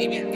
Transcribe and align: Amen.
Amen. 0.00 0.32